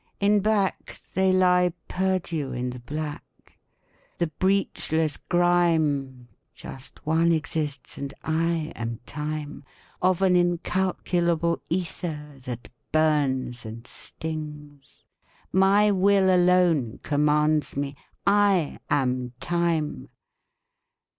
In 0.19 0.39
back, 0.39 0.99
they 1.13 1.31
lie 1.31 1.73
perdu 1.87 2.53
in 2.53 2.71
the 2.71 2.79
black: 2.79 3.59
the 4.17 4.31
breachless 4.39 5.17
grime, 5.29 6.27
(just 6.55 7.05
one 7.05 7.31
exists 7.31 7.99
and 7.99 8.11
I 8.23 8.73
am 8.75 8.99
time) 9.05 9.63
of 10.01 10.23
an 10.23 10.35
incalculable 10.35 11.61
ether 11.69 12.39
that 12.45 12.67
burns 12.91 13.63
and 13.63 13.85
stings. 13.85 15.03
My 15.53 15.91
will 15.91 16.35
alone 16.35 16.97
commands 17.03 17.77
me: 17.77 17.95
I 18.25 18.79
am 18.89 19.33
time! 19.39 20.09